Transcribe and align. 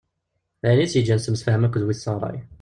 D 0.61 0.63
ayen 0.67 0.83
i 0.83 0.87
tt-yeǧǧan 0.87 1.19
tettemsefham 1.19 1.63
akk 1.67 1.75
d 1.81 1.83
wid 1.85 1.97
tesɣray. 1.97 2.37